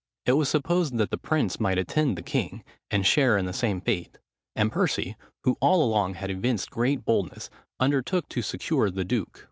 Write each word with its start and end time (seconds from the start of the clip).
It 0.25 0.31
was 0.31 0.49
supposed 0.49 0.97
that 0.97 1.11
the 1.11 1.17
prince 1.19 1.59
might 1.59 1.77
attend 1.77 2.17
the 2.17 2.23
king, 2.23 2.63
and 2.89 3.05
share 3.05 3.37
in 3.37 3.45
the 3.45 3.53
same 3.53 3.81
fate: 3.81 4.17
and 4.55 4.71
Percy, 4.71 5.15
who 5.43 5.59
all 5.61 5.83
along 5.83 6.15
had 6.15 6.31
evinced 6.31 6.71
great 6.71 7.05
boldness, 7.05 7.51
undertook 7.79 8.27
to 8.29 8.41
secure 8.41 8.89
the 8.89 9.05
duke. 9.05 9.39